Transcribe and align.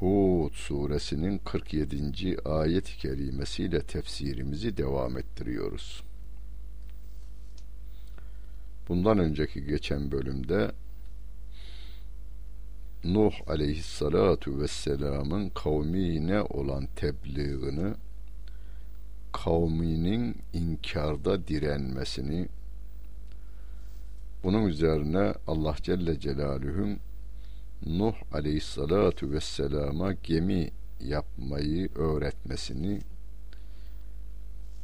Hud 0.00 0.52
suresinin 0.52 1.38
47. 1.38 2.36
ayet-i 2.44 2.96
kerimesiyle 2.96 3.80
tefsirimizi 3.80 4.76
devam 4.76 5.18
ettiriyoruz. 5.18 6.02
Bundan 8.88 9.18
önceki 9.18 9.64
geçen 9.64 10.12
bölümde 10.12 10.72
Nuh 13.04 13.32
aleyhissalatu 13.46 14.60
vesselamın 14.60 15.48
kavmine 15.48 16.42
olan 16.42 16.88
tebliğini 16.96 17.94
kavminin 19.32 20.36
inkarda 20.52 21.48
direnmesini 21.48 22.48
bunun 24.42 24.66
üzerine 24.66 25.34
Allah 25.46 25.76
Celle 25.82 26.20
Celaluhu'nun 26.20 26.98
Nuh 27.86 28.14
aleyhissalatu 28.32 29.32
vesselama 29.32 30.12
gemi 30.12 30.70
yapmayı 31.00 31.88
öğretmesini 31.94 33.00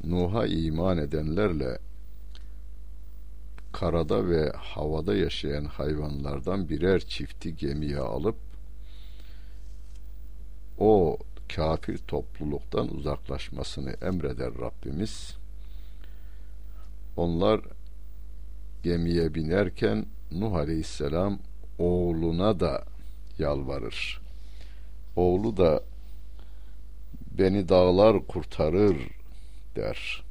Nuh'a 0.04 0.46
iman 0.46 0.98
edenlerle 0.98 1.78
karada 3.72 4.28
ve 4.28 4.52
havada 4.56 5.14
yaşayan 5.16 5.64
hayvanlardan 5.64 6.68
birer 6.68 7.00
çifti 7.00 7.56
gemiye 7.56 7.98
alıp 7.98 8.36
o 10.78 11.18
kafir 11.56 11.98
topluluktan 11.98 12.94
uzaklaşmasını 12.94 13.90
emreder 13.90 14.52
Rabbimiz. 14.54 15.36
Onlar 17.16 17.60
gemiye 18.82 19.34
binerken 19.34 20.06
Nuh 20.32 20.54
Aleyhisselam 20.54 21.38
oğluna 21.78 22.60
da 22.60 22.84
yalvarır. 23.38 24.20
Oğlu 25.16 25.56
da 25.56 25.82
beni 27.38 27.68
dağlar 27.68 28.26
kurtarır 28.26 28.96
der. 29.76 30.24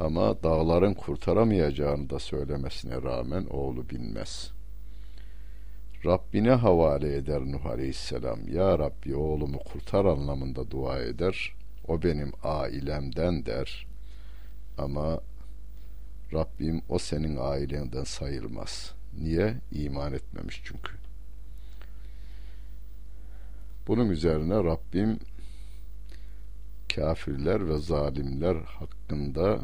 Ama 0.00 0.42
dağların 0.42 0.94
kurtaramayacağını 0.94 2.10
da 2.10 2.18
söylemesine 2.18 3.02
rağmen 3.02 3.46
oğlu 3.50 3.90
bilmez. 3.90 4.52
Rabbine 6.04 6.50
havale 6.50 7.16
eder 7.16 7.40
Nuh 7.40 7.66
Aleyhisselam. 7.66 8.48
Ya 8.48 8.78
Rabbi 8.78 9.16
oğlumu 9.16 9.58
kurtar 9.58 10.04
anlamında 10.04 10.70
dua 10.70 10.98
eder. 10.98 11.54
O 11.88 12.02
benim 12.02 12.32
ailemden 12.42 13.46
der. 13.46 13.86
Ama 14.78 15.20
Rabbim 16.32 16.82
o 16.88 16.98
senin 16.98 17.36
ailenden 17.36 18.04
sayılmaz. 18.04 18.94
Niye? 19.18 19.54
İman 19.72 20.12
etmemiş 20.12 20.62
çünkü. 20.64 20.92
Bunun 23.86 24.10
üzerine 24.10 24.54
Rabbim 24.54 25.18
kafirler 26.94 27.68
ve 27.68 27.78
zalimler 27.78 28.56
hakkında 28.56 29.60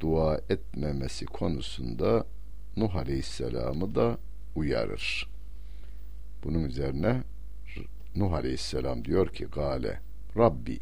dua 0.00 0.40
etmemesi 0.48 1.26
konusunda 1.26 2.26
Nuh 2.76 2.96
Aleyhisselam'ı 2.96 3.94
da 3.94 4.18
uyarır. 4.54 5.28
Bunun 6.44 6.64
üzerine 6.64 7.22
Nuh 8.16 8.32
Aleyhisselam 8.32 9.04
diyor 9.04 9.28
ki 9.34 9.44
Gale 9.44 10.00
Rabbi 10.36 10.78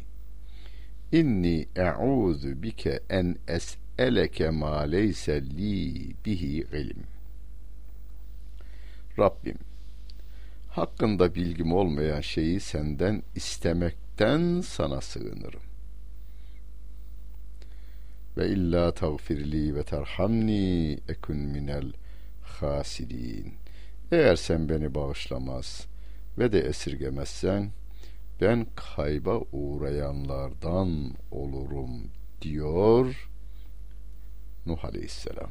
inni 1.11 1.67
e'uzu 1.75 2.63
bike 2.63 2.99
en 3.09 3.35
es'eleke 3.47 4.49
ma 4.49 4.79
leyse 4.79 5.41
li 5.41 6.15
bihi 6.25 6.67
ilim. 6.73 7.03
Rabbim 9.19 9.57
hakkında 10.69 11.35
bilgim 11.35 11.73
olmayan 11.73 12.21
şeyi 12.21 12.59
senden 12.59 13.23
istemekten 13.35 14.61
sana 14.61 15.01
sığınırım. 15.01 15.61
Ve 18.37 18.49
illa 18.49 18.93
tagfirli 18.93 19.75
ve 19.75 19.83
terhamni 19.83 20.99
ekun 21.09 21.37
minel 21.37 21.93
hasirin. 22.41 23.53
Eğer 24.11 24.35
sen 24.35 24.69
beni 24.69 24.95
bağışlamaz 24.95 25.87
ve 26.37 26.51
de 26.51 26.59
esirgemezsen 26.59 27.71
ben 28.41 28.67
kayba 28.75 29.41
uğrayanlardan 29.51 31.13
olurum 31.31 32.07
diyor 32.41 33.29
Nuh 34.65 34.85
Aleyhisselam. 34.85 35.49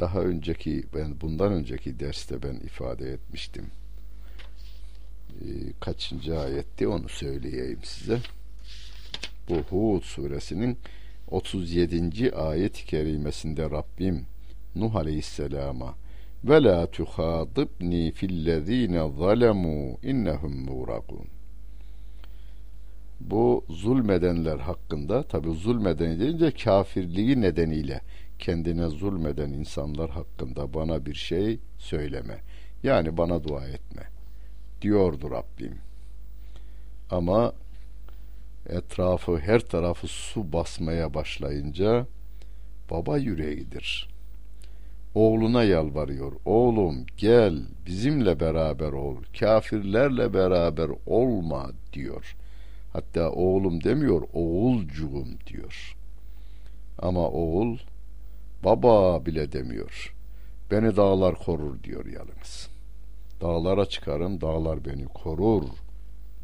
Daha 0.00 0.20
önceki 0.20 0.84
ben 0.94 1.20
bundan 1.20 1.52
önceki 1.52 2.00
derste 2.00 2.42
ben 2.42 2.54
ifade 2.54 3.12
etmiştim. 3.12 3.66
Ee, 5.30 5.44
kaçıncı 5.80 6.38
ayetti 6.38 6.88
onu 6.88 7.08
söyleyeyim 7.08 7.80
size. 7.82 8.18
Bu 9.48 9.54
Hud 9.56 10.02
suresinin 10.02 10.78
37. 11.28 12.32
ayet-i 12.36 12.86
kerimesinde 12.86 13.70
Rabbim 13.70 14.26
Nuh 14.74 14.96
Aleyhisselam'a 14.96 15.94
ve 16.44 16.62
la 16.62 16.90
tuhadibni 16.90 18.12
fillezine 18.12 19.10
zalemu 19.18 19.98
innehum 20.02 20.64
murakun 20.64 21.26
bu 23.20 23.64
zulmedenler 23.68 24.58
hakkında 24.58 25.22
tabi 25.22 25.50
zulmeden 25.50 26.20
deyince 26.20 26.50
kafirliği 26.50 27.40
nedeniyle 27.40 28.00
kendine 28.38 28.88
zulmeden 28.88 29.50
insanlar 29.50 30.10
hakkında 30.10 30.74
bana 30.74 31.06
bir 31.06 31.14
şey 31.14 31.58
söyleme. 31.78 32.40
Yani 32.82 33.16
bana 33.16 33.44
dua 33.44 33.66
etme. 33.66 34.02
Diyordu 34.82 35.30
Rabbim. 35.30 35.78
Ama 37.10 37.52
etrafı 38.66 39.38
her 39.38 39.60
tarafı 39.60 40.08
su 40.08 40.52
basmaya 40.52 41.14
başlayınca 41.14 42.06
baba 42.90 43.18
yüreğidir. 43.18 44.08
Oğluna 45.14 45.64
yalvarıyor. 45.64 46.32
Oğlum 46.44 47.06
gel 47.16 47.62
bizimle 47.86 48.40
beraber 48.40 48.92
ol. 48.92 49.16
Kafirlerle 49.40 50.34
beraber 50.34 50.90
olma 51.06 51.70
diyor. 51.92 52.36
Hatta 52.92 53.30
oğlum 53.30 53.84
demiyor 53.84 54.22
oğulcuğum 54.32 55.26
diyor. 55.46 55.96
Ama 56.98 57.28
oğul 57.28 57.78
baba 58.64 59.26
bile 59.26 59.52
demiyor. 59.52 60.14
Beni 60.70 60.96
dağlar 60.96 61.34
korur 61.34 61.82
diyor 61.82 62.06
yalnız. 62.06 62.68
Dağlara 63.40 63.86
çıkarım 63.86 64.40
dağlar 64.40 64.84
beni 64.84 65.04
korur 65.04 65.64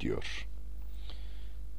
diyor. 0.01 0.47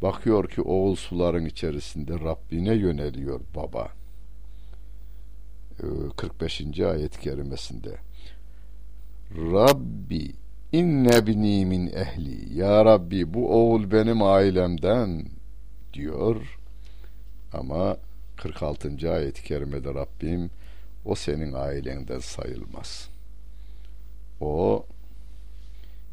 Bakıyor 0.01 0.49
ki 0.49 0.61
oğul 0.61 0.95
suların 0.95 1.45
içerisinde 1.45 2.19
Rabbine 2.19 2.73
yöneliyor 2.73 3.41
baba. 3.55 3.87
45. 6.17 6.61
Ee, 6.61 6.85
ayet 6.85 7.19
kerimesinde 7.19 7.97
Rabbi 9.35 10.31
inne 10.71 11.27
bini 11.27 11.65
min 11.65 11.87
ehli 11.87 12.57
ya 12.59 12.85
Rabbi 12.85 13.33
bu 13.33 13.53
oğul 13.55 13.91
benim 13.91 14.23
ailemden 14.23 15.25
diyor 15.93 16.59
ama 17.53 17.97
46. 18.41 19.11
ayet-i 19.11 19.43
kerimede 19.43 19.93
Rabbim 19.93 20.51
o 21.05 21.15
senin 21.15 21.53
ailenden 21.53 22.19
sayılmaz. 22.19 23.09
O 24.39 24.85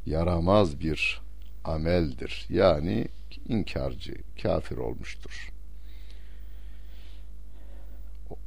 yaramaz 0.06 0.80
bir 0.80 1.20
ameldir. 1.64 2.46
Yani 2.50 3.08
inkarcı, 3.48 4.14
kafir 4.42 4.76
olmuştur. 4.76 5.52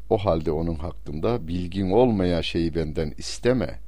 O 0.10 0.18
halde 0.18 0.51
onun 0.51 0.75
hakkında 0.75 1.48
bilgin 1.48 1.92
olmayan 1.92 2.42
şeyi 2.42 2.75
benden 2.75 3.13
isteme. 3.18 3.80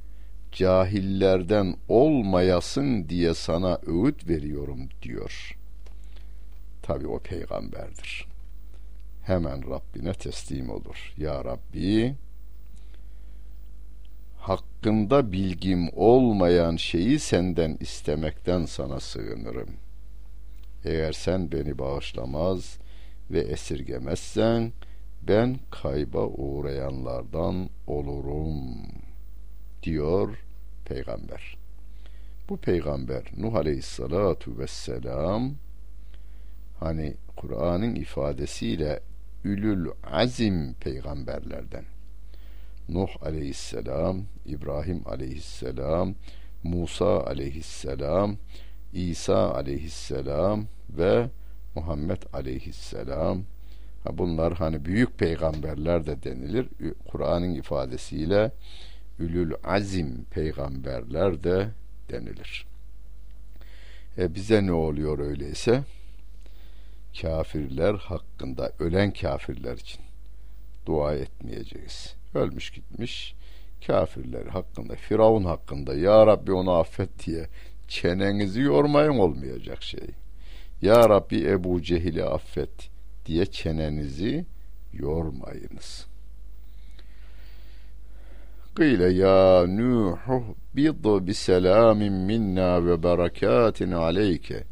Cahillerden 0.52 1.76
olmayasın 1.88 3.08
diye 3.08 3.34
sana 3.34 3.78
öğüt 3.86 4.28
veriyorum 4.28 4.88
diyor. 5.02 5.58
Tabi 6.82 7.06
o 7.06 7.18
peygamberdir 7.18 8.33
hemen 9.24 9.70
Rabbine 9.70 10.12
teslim 10.12 10.70
olur. 10.70 11.14
Ya 11.16 11.44
Rabbi 11.44 12.14
hakkında 14.38 15.32
bilgim 15.32 15.88
olmayan 15.92 16.76
şeyi 16.76 17.18
senden 17.18 17.76
istemekten 17.80 18.64
sana 18.64 19.00
sığınırım. 19.00 19.70
Eğer 20.84 21.12
sen 21.12 21.52
beni 21.52 21.78
bağışlamaz 21.78 22.78
ve 23.30 23.40
esirgemezsen 23.40 24.72
ben 25.22 25.58
kayba 25.70 26.26
uğrayanlardan 26.26 27.70
olurum 27.86 28.76
diyor 29.82 30.44
peygamber. 30.84 31.56
Bu 32.48 32.56
peygamber 32.56 33.22
Nuh 33.36 33.54
Aleyhisselatu 33.54 34.58
Vesselam 34.58 35.54
hani 36.80 37.14
Kur'an'ın 37.36 37.94
ifadesiyle 37.94 39.00
ülül 39.44 39.90
azim 40.12 40.74
peygamberlerden. 40.74 41.84
Nuh 42.88 43.08
aleyhisselam, 43.22 44.24
İbrahim 44.46 45.02
aleyhisselam, 45.06 46.14
Musa 46.62 47.26
aleyhisselam, 47.26 48.36
İsa 48.92 49.54
aleyhisselam 49.54 50.66
ve 50.90 51.28
Muhammed 51.74 52.22
aleyhisselam. 52.32 53.42
Bunlar 54.12 54.54
hani 54.54 54.84
büyük 54.84 55.18
peygamberler 55.18 56.06
de 56.06 56.22
denilir. 56.22 56.68
Kur'an'ın 57.08 57.54
ifadesiyle 57.54 58.52
ülül 59.18 59.52
azim 59.64 60.24
peygamberler 60.30 61.44
de 61.44 61.68
denilir. 62.10 62.66
E 64.18 64.34
bize 64.34 64.66
ne 64.66 64.72
oluyor 64.72 65.18
öyleyse? 65.18 65.82
Kafirler 67.20 67.94
hakkında 67.94 68.72
ölen 68.78 69.10
kafirler 69.12 69.76
için 69.76 70.00
dua 70.86 71.14
etmeyeceğiz. 71.14 72.14
Ölmüş 72.34 72.70
gitmiş 72.70 73.34
kafirler 73.86 74.46
hakkında, 74.46 74.94
Firavun 74.94 75.44
hakkında 75.44 75.94
Ya 75.94 76.26
Rabbi 76.26 76.52
onu 76.52 76.72
affet 76.72 77.26
diye 77.26 77.48
çenenizi 77.88 78.60
yormayın 78.60 79.18
olmayacak 79.18 79.82
şey. 79.82 80.08
Ya 80.82 81.08
Rabbi 81.08 81.46
Ebu 81.46 81.82
Cehil'i 81.82 82.24
affet 82.24 82.90
diye 83.26 83.46
çenenizi 83.46 84.46
yormayınız. 84.92 86.06
Kıyle 88.74 89.12
ya 89.12 89.66
Nuh 89.66 90.18
bid 90.76 91.26
bi 91.26 91.34
selamin 91.34 92.12
minna 92.12 92.86
ve 92.86 93.02
berekatin 93.02 93.90
aleyke 93.90 94.64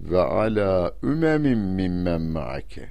ve 0.00 0.20
ala 0.20 0.94
ümemin 1.02 1.58
mimmen 1.58 2.22
ma'ake 2.22 2.88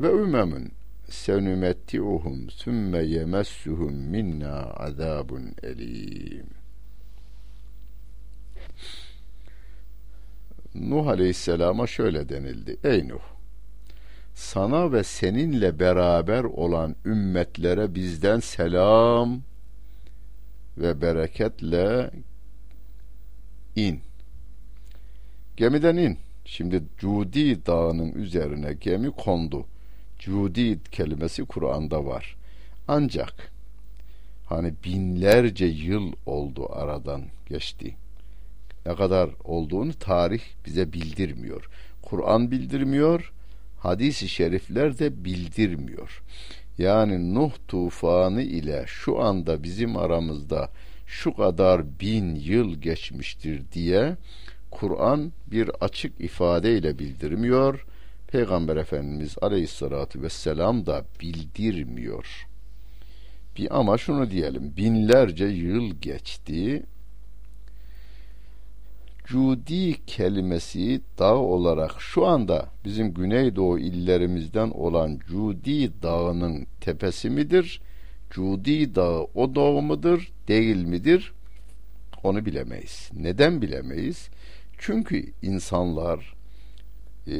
ve 0.00 0.10
ümemin 0.10 0.72
senümetti'uhum 1.08 2.50
sümme 2.50 3.02
yemessuhum 3.02 3.94
minna 3.94 4.62
azabun 4.62 5.54
elim 5.62 6.46
Nuh 10.80 11.06
Aleyhisselam'a 11.06 11.86
şöyle 11.86 12.28
denildi. 12.28 12.76
Ey 12.84 13.08
Nuh! 13.08 13.20
Sana 14.34 14.92
ve 14.92 15.04
seninle 15.04 15.78
beraber 15.78 16.44
olan 16.44 16.96
ümmetlere 17.04 17.94
bizden 17.94 18.40
selam 18.40 19.42
ve 20.78 21.02
bereketle 21.02 22.10
in. 23.76 24.00
Gemiden 25.56 25.96
in. 25.96 26.18
Şimdi 26.44 26.82
Cudi 26.98 27.66
dağının 27.66 28.12
üzerine 28.12 28.72
gemi 28.72 29.10
kondu. 29.10 29.66
Cudi 30.18 30.78
kelimesi 30.92 31.44
Kur'an'da 31.44 32.04
var. 32.06 32.36
Ancak 32.88 33.52
hani 34.46 34.74
binlerce 34.84 35.66
yıl 35.66 36.12
oldu 36.26 36.72
aradan 36.72 37.22
geçti. 37.48 37.94
Ne 38.86 38.94
kadar 38.94 39.30
olduğunu 39.44 39.92
tarih 39.92 40.42
bize 40.66 40.92
bildirmiyor. 40.92 41.68
Kur'an 42.02 42.50
bildirmiyor, 42.50 43.32
hadis-i 43.78 44.28
şerifler 44.28 44.98
de 44.98 45.24
bildirmiyor. 45.24 46.22
Yani 46.78 47.34
Nuh 47.34 47.52
tufanı 47.68 48.42
ile 48.42 48.84
şu 48.86 49.20
anda 49.20 49.62
bizim 49.62 49.96
aramızda 49.96 50.70
şu 51.06 51.34
kadar 51.34 52.00
bin 52.00 52.34
yıl 52.34 52.74
geçmiştir 52.74 53.62
diye 53.72 54.16
Kur'an 54.80 55.32
bir 55.46 55.70
açık 55.80 56.20
ifadeyle 56.20 56.98
bildirmiyor. 56.98 57.86
Peygamber 58.28 58.76
Efendimiz 58.76 59.36
Aleyhisselatü 59.42 60.22
Vesselam 60.22 60.86
da 60.86 61.04
bildirmiyor. 61.20 62.46
Bir 63.58 63.78
ama 63.78 63.98
şunu 63.98 64.30
diyelim 64.30 64.76
binlerce 64.76 65.44
yıl 65.44 65.94
geçti. 66.00 66.82
Cudi 69.24 70.06
kelimesi 70.06 71.00
dağ 71.18 71.34
olarak 71.34 72.00
şu 72.00 72.26
anda 72.26 72.68
bizim 72.84 73.14
Güneydoğu 73.14 73.78
illerimizden 73.78 74.70
olan 74.70 75.18
Cudi 75.28 76.02
dağının 76.02 76.66
tepesi 76.80 77.30
midir? 77.30 77.80
Cudi 78.30 78.94
dağı 78.94 79.26
o 79.34 79.54
dağ 79.54 79.80
mıdır 79.80 80.32
değil 80.48 80.84
midir? 80.84 81.32
Onu 82.22 82.46
bilemeyiz. 82.46 83.10
Neden 83.14 83.62
bilemeyiz? 83.62 84.28
Çünkü 84.78 85.32
insanlar 85.42 86.34
e, 87.28 87.36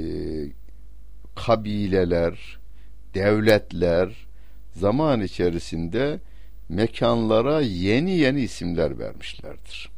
kabileler, 1.37 2.59
devletler 3.15 4.27
zaman 4.73 5.21
içerisinde 5.21 6.21
mekanlara 6.69 7.61
yeni 7.61 8.17
yeni 8.17 8.41
isimler 8.41 8.99
vermişlerdir. 8.99 9.91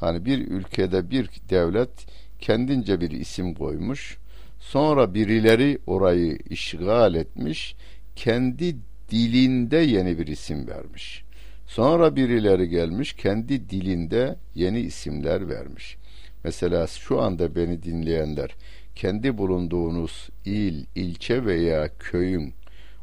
Hani 0.00 0.24
bir 0.24 0.38
ülkede 0.38 1.10
bir 1.10 1.30
devlet 1.50 2.06
kendince 2.40 3.00
bir 3.00 3.10
isim 3.10 3.54
koymuş. 3.54 4.18
Sonra 4.60 5.14
birileri 5.14 5.78
orayı 5.86 6.38
işgal 6.50 7.14
etmiş. 7.14 7.74
Kendi 8.16 8.76
dilinde 9.10 9.76
yeni 9.76 10.18
bir 10.18 10.26
isim 10.26 10.68
vermiş. 10.68 11.24
Sonra 11.66 12.16
birileri 12.16 12.68
gelmiş 12.68 13.12
kendi 13.12 13.70
dilinde 13.70 14.36
yeni 14.54 14.80
isimler 14.80 15.48
vermiş. 15.48 15.96
Mesela 16.44 16.86
şu 16.86 17.20
anda 17.20 17.56
beni 17.56 17.82
dinleyenler 17.82 18.56
kendi 18.94 19.38
bulunduğunuz 19.38 20.28
il, 20.44 20.84
ilçe 20.94 21.44
veya 21.44 21.90
köyün 21.98 22.54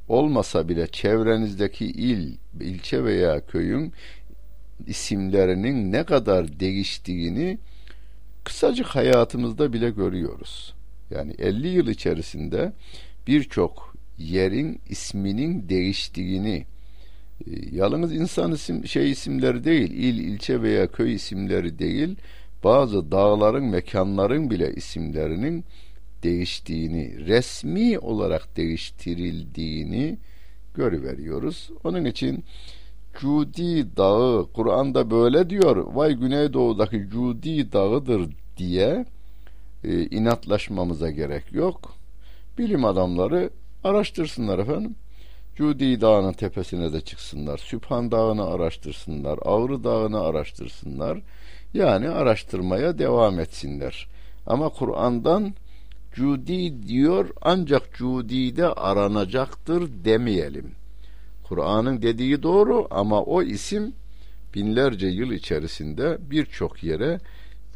olmasa 0.07 0.69
bile 0.69 0.87
çevrenizdeki 0.87 1.85
il, 1.85 2.37
ilçe 2.61 3.03
veya 3.03 3.45
köyün 3.45 3.93
isimlerinin 4.87 5.91
ne 5.91 6.03
kadar 6.03 6.59
değiştiğini 6.59 7.57
kısacık 8.43 8.87
hayatımızda 8.87 9.73
bile 9.73 9.89
görüyoruz. 9.89 10.73
Yani 11.11 11.33
50 11.39 11.67
yıl 11.67 11.87
içerisinde 11.87 12.73
birçok 13.27 13.95
yerin 14.17 14.81
isminin 14.89 15.69
değiştiğini 15.69 16.65
e, 17.47 17.51
yalnız 17.71 18.13
insan 18.13 18.51
isim 18.51 18.87
şey 18.87 19.11
isimleri 19.11 19.63
değil, 19.63 19.91
il, 19.91 20.17
ilçe 20.17 20.61
veya 20.61 20.87
köy 20.87 21.13
isimleri 21.13 21.79
değil, 21.79 22.15
bazı 22.63 23.11
dağların, 23.11 23.63
mekanların 23.63 24.49
bile 24.49 24.73
isimlerinin 24.73 25.65
değiştiğini, 26.23 27.27
resmi 27.27 27.99
olarak 27.99 28.57
değiştirildiğini 28.57 30.17
görüveriyoruz. 30.75 31.69
Onun 31.83 32.05
için 32.05 32.43
Cudi 33.19 33.97
Dağı 33.97 34.47
Kur'an'da 34.53 35.11
böyle 35.11 35.49
diyor. 35.49 35.77
Vay 35.93 36.13
Güneydoğu'daki 36.13 37.09
Cudi 37.11 37.71
Dağı'dır 37.71 38.29
diye 38.57 39.05
e, 39.83 40.05
inatlaşmamıza 40.05 41.11
gerek 41.11 41.53
yok. 41.53 41.93
Bilim 42.57 42.85
adamları 42.85 43.49
araştırsınlar 43.83 44.59
efendim. 44.59 44.95
Cudi 45.55 46.01
Dağı'nın 46.01 46.33
tepesine 46.33 46.93
de 46.93 47.01
çıksınlar. 47.01 47.57
Sübhan 47.57 48.11
Dağı'nı 48.11 48.45
araştırsınlar. 48.45 49.39
Ağrı 49.45 49.83
Dağı'nı 49.83 50.21
araştırsınlar. 50.21 51.21
Yani 51.73 52.09
araştırmaya 52.09 52.97
devam 52.97 53.39
etsinler. 53.39 54.07
Ama 54.47 54.69
Kur'an'dan 54.69 55.53
Cudi 56.13 56.87
diyor 56.87 57.29
ancak 57.41 57.93
Cudi'de 57.93 58.67
aranacaktır 58.67 59.89
demeyelim. 60.05 60.71
Kur'an'ın 61.43 62.01
dediği 62.01 62.43
doğru 62.43 62.87
ama 62.91 63.21
o 63.23 63.43
isim 63.43 63.93
binlerce 64.55 65.07
yıl 65.07 65.31
içerisinde 65.31 66.17
birçok 66.21 66.83
yere 66.83 67.19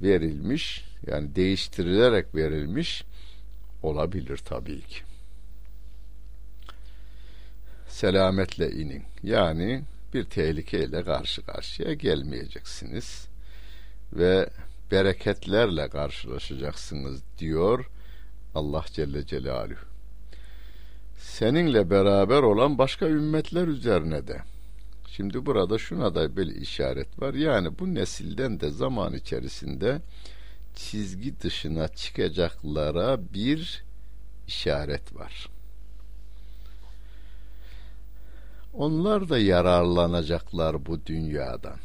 verilmiş 0.01 0.83
yani 1.07 1.35
değiştirilerek 1.35 2.35
verilmiş 2.35 3.03
olabilir 3.83 4.37
tabii 4.37 4.81
ki. 4.81 4.97
Selametle 7.87 8.71
inin. 8.71 9.03
Yani 9.23 9.81
bir 10.13 10.23
tehlikeyle 10.23 11.03
karşı 11.03 11.45
karşıya 11.45 11.93
gelmeyeceksiniz 11.93 13.27
ve 14.15 14.49
bereketlerle 14.91 15.89
karşılaşacaksınız 15.89 17.21
diyor 17.37 17.89
Allah 18.55 18.85
Celle 18.93 19.25
Celaluhu. 19.25 19.85
Seninle 21.17 21.89
beraber 21.89 22.43
olan 22.43 22.77
başka 22.77 23.07
ümmetler 23.07 23.67
üzerine 23.67 24.27
de. 24.27 24.41
Şimdi 25.07 25.45
burada 25.45 25.77
şuna 25.77 26.15
da 26.15 26.37
bir 26.37 26.47
işaret 26.47 27.21
var. 27.21 27.33
Yani 27.33 27.79
bu 27.79 27.95
nesilden 27.95 28.59
de 28.59 28.69
zaman 28.69 29.13
içerisinde 29.13 30.01
çizgi 30.75 31.41
dışına 31.41 31.87
çıkacaklara 31.87 33.33
bir 33.33 33.83
işaret 34.47 35.15
var. 35.15 35.49
Onlar 38.73 39.29
da 39.29 39.37
yararlanacaklar 39.37 40.85
bu 40.85 41.05
dünyadan. 41.05 41.77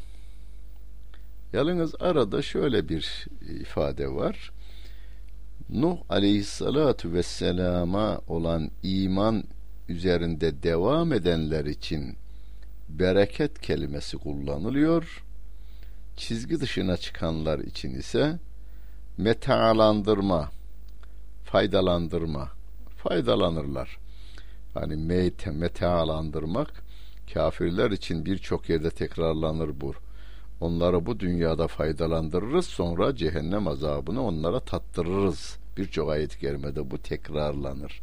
Yalnız 1.53 1.95
arada 1.99 2.41
şöyle 2.41 2.89
bir 2.89 3.27
ifade 3.49 4.07
var. 4.07 4.51
Nuh 5.69 5.97
aleyhissalatu 6.09 7.13
vesselama 7.13 8.21
olan 8.27 8.71
iman 8.83 9.43
üzerinde 9.87 10.63
devam 10.63 11.13
edenler 11.13 11.65
için 11.65 12.17
bereket 12.89 13.61
kelimesi 13.61 14.17
kullanılıyor. 14.17 15.23
Çizgi 16.17 16.59
dışına 16.59 16.97
çıkanlar 16.97 17.59
için 17.59 17.95
ise 17.95 18.39
metaalandırma, 19.17 20.51
faydalandırma, 21.43 22.49
faydalanırlar. 22.97 23.97
Hani 24.73 24.95
meyte, 24.95 25.51
metaalandırmak 25.51 26.83
kafirler 27.33 27.91
için 27.91 28.25
birçok 28.25 28.69
yerde 28.69 28.89
tekrarlanır 28.89 29.81
bu. 29.81 29.93
Onları 30.61 31.05
bu 31.05 31.19
dünyada 31.19 31.67
faydalandırırız 31.67 32.65
sonra 32.65 33.15
cehennem 33.15 33.67
azabını 33.67 34.23
onlara 34.23 34.59
tattırırız. 34.59 35.57
Birçok 35.77 36.09
ayet-i 36.09 36.39
kerimede 36.39 36.91
bu 36.91 36.97
tekrarlanır. 36.97 38.01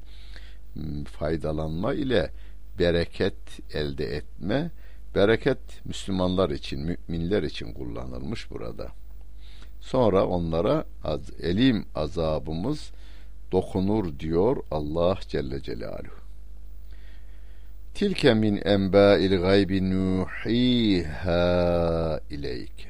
Hmm, 0.75 1.05
faydalanma 1.05 1.95
ile 1.95 2.31
bereket 2.79 3.75
elde 3.75 4.05
etme, 4.05 4.71
bereket 5.15 5.59
Müslümanlar 5.85 6.51
için, 6.51 6.81
müminler 6.81 7.43
için 7.43 7.73
kullanılmış 7.73 8.51
burada. 8.51 8.89
Sonra 9.81 10.27
onlara 10.27 10.85
az, 11.05 11.41
elim 11.41 11.87
azabımız 11.95 12.91
dokunur 13.53 14.19
diyor 14.19 14.57
Allah 14.71 15.19
Celle 15.29 15.63
Celaluhu. 15.63 16.26
Tilke 17.97 18.35
min 18.35 18.57
enba'il 18.57 19.35
gaybi 19.41 19.81
nuhiha 19.91 21.41
ileyke. 22.31 22.89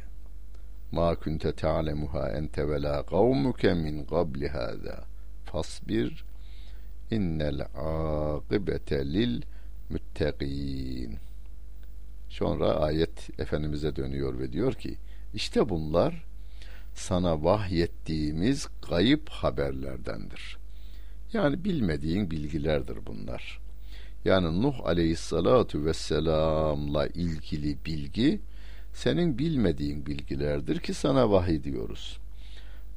Ma 0.93 1.15
kunte 1.15 1.53
ta'lemuha 1.53 2.25
ente 2.39 2.69
ve 2.69 2.83
la 2.83 3.03
kavmuke 3.07 3.75
min 3.75 4.05
qabli 4.05 4.49
hâzâ. 4.49 5.05
Fasbir 5.45 6.25
innel 7.11 7.61
âgıbete 7.75 9.05
lil 9.13 9.43
müttegîn. 9.91 11.19
Sonra 12.29 12.71
ayet 12.71 13.41
Efendimiz'e 13.41 13.97
dönüyor 13.97 14.39
ve 14.39 14.53
diyor 14.53 14.73
ki 14.73 14.97
işte 15.35 15.69
bunlar 15.69 16.25
sana 16.95 17.45
vahyettiğimiz 17.45 18.69
kayıp 18.83 19.29
haberlerdendir. 19.29 20.59
Yani 21.33 21.65
bilmediğin 21.65 22.31
bilgilerdir 22.31 22.99
bunlar. 23.07 23.66
Yani 24.27 24.63
Nuh 24.63 24.75
aleyhissalatu 24.85 25.85
vesselamla 25.85 27.07
ilgili 27.07 27.79
bilgi 27.87 28.41
senin 28.93 29.39
bilmediğin 29.39 30.07
bilgilerdir 30.07 30.81
ki 30.81 30.95
sana 30.95 31.31
vahiy 31.31 31.65
diyoruz. 31.65 32.19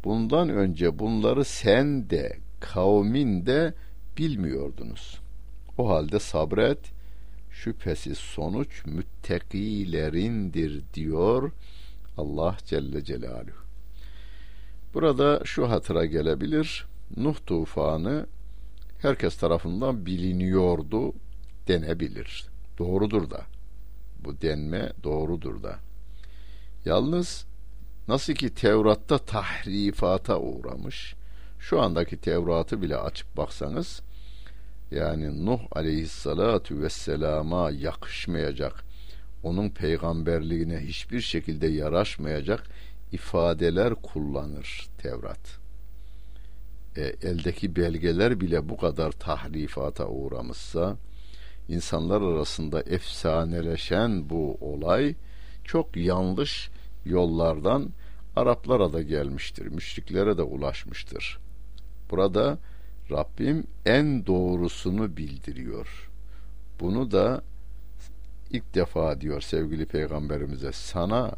Bundan 0.03 0.50
önce 0.50 1.00
bunları 1.00 1.45
sen 1.45 2.09
de 2.09 2.38
kavmin 2.59 3.45
de 3.45 3.74
bilmiyordunuz. 4.17 5.19
O 5.77 5.89
halde 5.89 6.19
sabret, 6.19 6.79
şüphesiz 7.51 8.17
sonuç 8.17 8.86
müttekilerindir 8.86 10.83
diyor 10.93 11.51
Allah 12.17 12.57
Celle 12.65 13.03
Celaluhu. 13.03 13.63
Burada 14.93 15.41
şu 15.45 15.69
hatıra 15.69 16.05
gelebilir. 16.05 16.86
Nuh 17.17 17.36
tufanı 17.45 18.25
herkes 18.99 19.37
tarafından 19.37 20.05
biliniyordu 20.05 21.13
denebilir. 21.67 22.45
Doğrudur 22.77 23.29
da. 23.29 23.41
Bu 24.19 24.41
denme 24.41 24.91
doğrudur 25.03 25.63
da. 25.63 25.79
Yalnız 26.85 27.45
nasıl 28.07 28.33
ki 28.33 28.53
Tevrat'ta 28.53 29.17
tahrifata 29.17 30.39
uğramış. 30.39 31.15
Şu 31.59 31.81
andaki 31.81 32.17
Tevrat'ı 32.17 32.81
bile 32.81 32.97
açıp 32.97 33.37
baksanız 33.37 34.01
yani 34.91 35.45
Nuh 35.45 35.59
aleyhissalatu 35.71 36.81
vesselama 36.81 37.71
yakışmayacak, 37.71 38.83
onun 39.43 39.69
peygamberliğine 39.69 40.77
hiçbir 40.77 41.21
şekilde 41.21 41.67
yaraşmayacak 41.67 42.63
ifadeler 43.11 43.95
kullanır 43.95 44.87
Tevrat. 44.97 45.59
E, 46.98 47.01
eldeki 47.01 47.75
belgeler 47.75 48.41
bile 48.41 48.69
bu 48.69 48.77
kadar 48.77 49.12
tahrifata 49.12 50.08
uğramışsa, 50.08 50.98
insanlar 51.69 52.22
arasında 52.22 52.81
efsaneleşen 52.81 54.29
bu 54.29 54.58
olay 54.62 55.15
çok 55.63 55.98
yanlış 55.98 56.69
yollardan 57.05 57.89
Araplara 58.36 58.93
da 58.93 59.01
gelmiştir, 59.01 59.67
müşriklere 59.67 60.38
de 60.38 60.41
ulaşmıştır. 60.41 61.39
Burada 62.12 62.58
Rabbim 63.12 63.63
en 63.86 64.25
doğrusunu 64.25 65.17
bildiriyor. 65.17 66.10
Bunu 66.79 67.12
da 67.12 67.41
ilk 68.50 68.75
defa 68.75 69.22
diyor 69.22 69.41
sevgili 69.41 69.86
peygamberimize 69.86 70.72
sana 70.72 71.31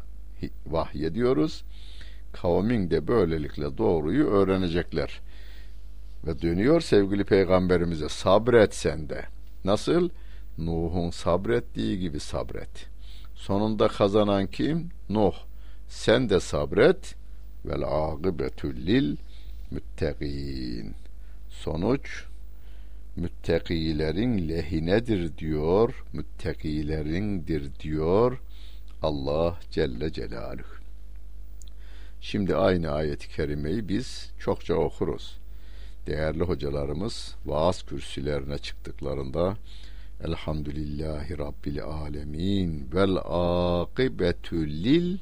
vahyediyoruz. 0.66 1.64
Kavmin 2.32 2.90
de 2.90 3.08
böylelikle 3.08 3.78
doğruyu 3.78 4.26
öğrenecekler. 4.26 5.20
Ve 6.26 6.42
dönüyor 6.42 6.80
sevgili 6.80 7.24
peygamberimize 7.24 8.08
sabret 8.08 8.74
sen 8.74 9.08
de. 9.08 9.24
Nasıl? 9.64 10.08
Nuh'un 10.58 11.10
sabrettiği 11.10 11.98
gibi 11.98 12.20
sabret. 12.20 12.88
Sonunda 13.34 13.88
kazanan 13.88 14.46
kim? 14.46 14.88
Nuh. 15.08 15.34
Sen 15.88 16.30
de 16.30 16.40
sabret. 16.40 17.14
Vel 17.64 17.82
akıbetü 17.82 18.86
lil 18.86 19.16
müttegin. 19.70 20.94
Sonuç 21.48 22.24
müttakilerin 23.16 24.48
lehinedir 24.48 25.38
diyor, 25.38 26.04
müttakilerindir 26.12 27.80
diyor 27.80 28.40
Allah 29.02 29.58
Celle 29.70 30.12
Celaluhu. 30.12 30.82
Şimdi 32.20 32.56
aynı 32.56 32.90
ayet-i 32.90 33.28
kerimeyi 33.28 33.88
biz 33.88 34.30
çokça 34.38 34.74
okuruz. 34.74 35.41
Değerli 36.06 36.42
hocalarımız 36.42 37.36
vaaz 37.46 37.82
kürsülerine 37.82 38.58
çıktıklarında 38.58 39.56
Elhamdülillahi 40.24 41.38
Rabbil 41.38 41.82
Alemin 41.82 42.88
vel 42.94 43.16
akibetü 43.24 44.84
lil 44.84 45.18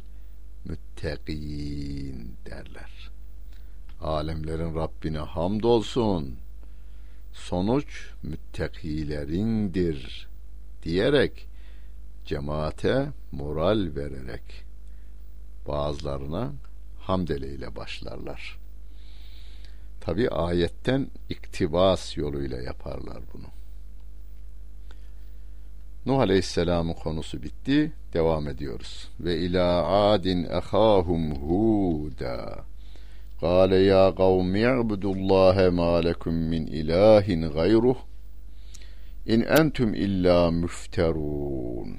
müttegin 0.65 2.37
derler. 2.47 3.11
Alemlerin 4.01 4.75
Rabbine 4.75 5.19
hamdolsun. 5.19 6.37
Sonuç 7.33 8.11
müttekilerindir 8.23 10.29
diyerek 10.83 11.49
cemaate 12.25 13.09
moral 13.33 13.89
vererek 13.97 14.65
bazılarına 15.69 16.53
hamdele 16.99 17.49
ile 17.49 17.77
başlarlar. 17.77 18.60
Tabi 20.01 20.29
ayetten 20.29 21.11
iktibas 21.29 22.17
yoluyla 22.17 22.63
yaparlar 22.63 23.23
bunu. 23.35 23.47
Nuh 26.07 26.19
Aleyhisselam'ın 26.19 26.95
konusu 26.95 27.43
bitti. 27.43 27.93
Devam 28.15 28.49
ediyoruz. 28.49 29.09
Ve 29.21 29.39
ila 29.39 29.87
adin 29.87 30.45
ehahum 30.45 31.35
huda. 31.35 32.65
Kale 33.41 33.77
ya 33.77 34.15
kavmi 34.15 34.61
i'budullaha 34.61 35.71
ma 35.71 35.97
lekum 35.97 36.35
min 36.35 36.67
ilahin 36.67 37.43
gayruh. 37.43 37.97
İn 39.27 39.41
entum 39.41 39.95
illa 39.95 40.51
müfterun. 40.51 41.99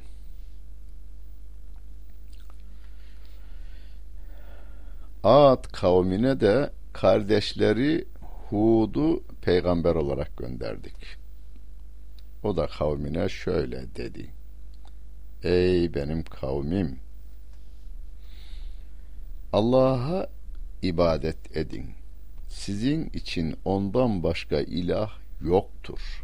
Ad 5.23 5.63
kavmine 5.71 6.39
de 6.39 6.71
kardeşleri 6.93 8.05
Hud'u 8.49 9.23
peygamber 9.41 9.95
olarak 9.95 10.37
gönderdik. 10.37 10.95
O 12.43 12.57
da 12.57 12.67
kavmine 12.67 13.29
şöyle 13.29 13.95
dedi. 13.95 14.31
Ey 15.43 15.93
benim 15.93 16.23
kavmim! 16.23 16.99
Allah'a 19.53 20.27
ibadet 20.81 21.57
edin. 21.57 21.85
Sizin 22.49 23.09
için 23.09 23.55
ondan 23.65 24.23
başka 24.23 24.61
ilah 24.61 25.11
yoktur. 25.41 26.23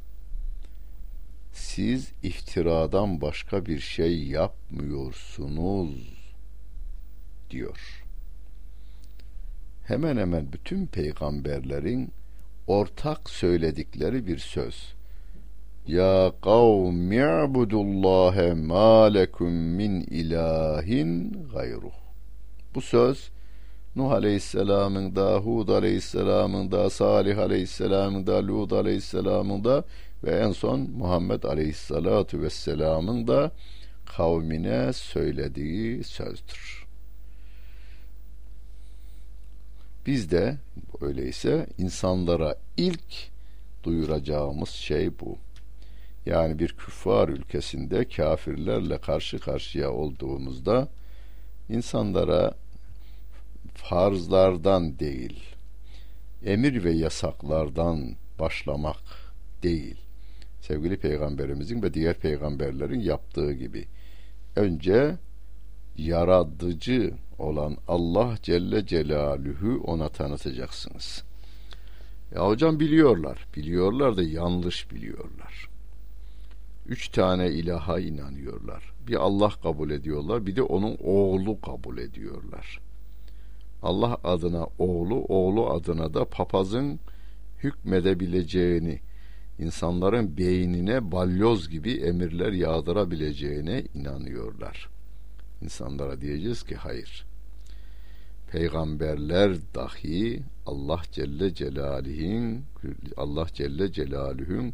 siz 1.54 2.12
iftiradan 2.24 3.22
başka 3.22 3.66
bir 3.66 3.80
şey 3.80 4.24
yapmıyorsunuz 4.28 6.18
diyor. 7.50 8.07
Hemen 9.88 10.18
hemen 10.18 10.54
bütün 10.54 10.88
peygamberlerin 10.88 12.12
ortak 12.68 13.30
söyledikleri 13.30 14.28
bir 14.28 14.38
söz. 14.38 14.94
Ya 15.88 16.32
kavm 16.42 17.12
i'budullahe 17.12 18.54
ma 18.54 19.04
lekum 19.04 19.52
min 19.52 20.02
ilahin 20.02 21.38
gayruh. 21.54 21.94
Bu 22.76 22.82
söz 22.82 23.30
Nuh 23.96 24.12
Aleyhisselam'ın 24.12 25.16
da, 25.16 25.38
Hud 25.38 25.70
Aleyhisselam'ın 25.70 26.72
da, 26.72 26.90
Salih 26.90 27.38
Aleyhisselam'ın 27.38 28.28
da, 28.28 28.48
Lut 28.48 28.74
Aleyhisselam'ın 28.74 29.64
da 29.64 29.84
ve 30.24 30.32
en 30.32 30.52
son 30.52 30.80
Muhammed 30.80 31.44
Aleyhisselatu 31.44 32.42
Vesselam'ın 32.42 33.28
da 33.28 33.52
kavmine 34.06 34.94
söylediği 34.94 36.04
sözdür. 36.04 36.87
Biz 40.08 40.32
de 40.32 40.58
öyleyse 41.02 41.68
insanlara 41.78 42.56
ilk 42.78 43.30
duyuracağımız 43.84 44.70
şey 44.70 45.20
bu. 45.20 45.38
Yani 46.26 46.60
bir 46.60 46.68
küffar 46.68 47.30
ülkesinde 47.30 48.06
kafirlerle 48.08 48.98
karşı 48.98 49.40
karşıya 49.40 49.92
olduğumuzda 49.92 50.88
insanlara 51.70 52.54
farzlardan 53.74 55.00
değil, 55.00 55.44
emir 56.46 56.84
ve 56.84 56.92
yasaklardan 56.92 58.16
başlamak 58.40 59.34
değil. 59.64 59.98
Sevgili 60.62 60.98
peygamberimizin 60.98 61.84
ve 61.84 61.94
diğer 61.94 62.20
peygamberlerin 62.20 63.00
yaptığı 63.00 63.54
gibi 63.54 63.86
önce 64.56 65.18
yaratıcı 65.98 67.14
olan 67.40 67.78
Allah 67.88 68.36
Celle 68.44 68.86
Celaluhu 68.86 69.82
ona 69.84 70.10
tanıtacaksınız. 70.10 71.24
Ya 72.36 72.48
hocam 72.48 72.80
biliyorlar. 72.80 73.48
Biliyorlar 73.56 74.18
da 74.18 74.24
yanlış 74.24 74.92
biliyorlar. 74.92 75.70
Üç 76.88 77.10
tane 77.10 77.52
ilaha 77.52 78.00
inanıyorlar. 78.00 78.94
Bir 79.08 79.16
Allah 79.16 79.50
kabul 79.50 79.90
ediyorlar, 79.90 80.46
bir 80.46 80.56
de 80.56 80.62
onun 80.62 80.98
oğlu 81.04 81.62
kabul 81.62 81.98
ediyorlar. 81.98 82.80
Allah 83.84 84.18
adına 84.24 84.68
oğlu, 84.80 85.26
oğlu 85.28 85.70
adına 85.70 86.14
da 86.14 86.26
papazın 86.26 87.00
hükmedebileceğini, 87.64 89.00
insanların 89.60 90.38
beynine 90.38 91.12
balyoz 91.12 91.70
gibi 91.70 91.94
emirler 91.94 92.52
yağdırabileceğine 92.52 93.84
inanıyorlar. 93.94 94.90
İnsanlara 95.62 96.22
diyeceğiz 96.22 96.64
ki 96.64 96.76
hayır. 96.76 97.26
Peygamberler 98.52 99.58
dahi 99.76 100.44
Allah 100.66 101.02
Celle 101.12 101.54
Celaluhu'nun 101.54 102.66
Allah 103.18 103.48
Celle 103.54 103.92
Celaluhu'nun 103.92 104.74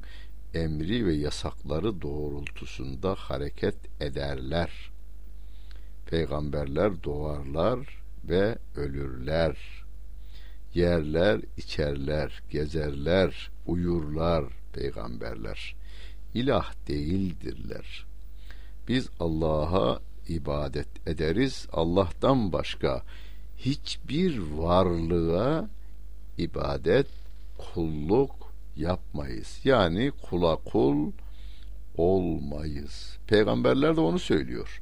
emri 0.54 1.06
ve 1.06 1.14
yasakları 1.14 2.02
doğrultusunda 2.02 3.16
hareket 3.16 4.02
ederler. 4.02 4.92
Peygamberler 6.06 7.04
doğarlar 7.04 8.04
ve 8.24 8.58
ölürler. 8.76 9.58
Yerler, 10.74 11.42
içerler, 11.58 12.44
gezerler, 12.50 13.52
uyurlar 13.66 14.46
peygamberler. 14.74 15.76
İlah 16.34 16.74
değildirler. 16.88 18.06
Biz 18.88 19.10
Allah'a 19.20 20.00
ibadet 20.28 21.08
ederiz. 21.08 21.68
Allah'tan 21.72 22.54
başka 22.54 23.04
hiçbir 23.58 24.38
varlığa 24.38 25.70
ibadet, 26.38 27.08
kulluk 27.58 28.54
yapmayız. 28.76 29.60
Yani 29.64 30.12
kula 30.12 30.56
kul 30.56 31.12
olmayız. 31.98 33.18
Peygamberler 33.28 33.96
de 33.96 34.02
onu 34.02 34.20
söylüyor. 34.20 34.82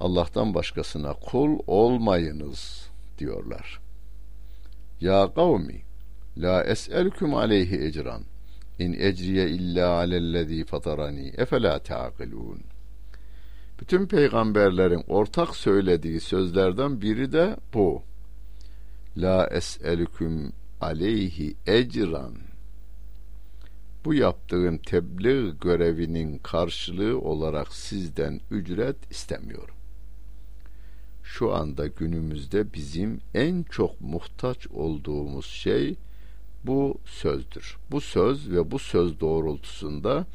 Allah'tan 0.00 0.54
başkasına 0.54 1.12
kul 1.12 1.58
olmayınız 1.66 2.90
diyorlar. 3.18 3.80
Ya 5.00 5.34
kavmi 5.34 5.82
la 6.36 6.64
es'elkum 6.64 7.34
aleyhi 7.34 7.84
ecran 7.84 8.22
in 8.78 8.92
ecriye 8.92 9.48
illa 9.48 9.88
alellezî 9.90 10.64
fatarani 10.64 11.32
efela 11.36 11.78
ta'kilûn 11.78 12.60
bütün 13.82 14.06
peygamberlerin 14.06 15.04
ortak 15.08 15.56
söylediği 15.56 16.20
sözlerden 16.20 17.00
biri 17.00 17.32
de 17.32 17.56
bu. 17.74 18.02
La 19.16 19.46
es'elüküm 19.46 20.52
aleyhi 20.80 21.54
ecran. 21.66 22.34
Bu 24.04 24.14
yaptığım 24.14 24.78
tebliğ 24.78 25.58
görevinin 25.60 26.38
karşılığı 26.38 27.20
olarak 27.20 27.74
sizden 27.74 28.40
ücret 28.50 29.10
istemiyorum. 29.10 29.74
Şu 31.22 31.54
anda 31.54 31.86
günümüzde 31.86 32.72
bizim 32.72 33.20
en 33.34 33.62
çok 33.62 34.00
muhtaç 34.00 34.66
olduğumuz 34.66 35.46
şey 35.46 35.96
bu 36.64 36.98
sözdür. 37.04 37.76
Bu 37.90 38.00
söz 38.00 38.50
ve 38.50 38.70
bu 38.70 38.78
söz 38.78 39.20
doğrultusunda 39.20 40.26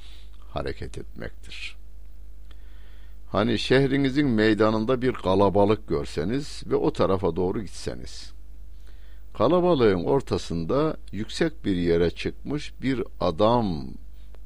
hareket 0.54 0.98
etmektir. 0.98 1.77
Hani 3.28 3.60
şehrinizin 3.60 4.28
meydanında 4.28 5.02
bir 5.02 5.14
kalabalık 5.14 5.88
görseniz 5.88 6.64
ve 6.66 6.76
o 6.76 6.94
tarafa 6.94 7.36
doğru 7.36 7.62
gitseniz. 7.62 8.32
Kalabalığın 9.34 10.04
ortasında 10.04 10.98
yüksek 11.12 11.66
bir 11.66 11.76
yere 11.76 12.10
çıkmış 12.12 12.74
bir 12.82 13.04
adam 13.20 13.88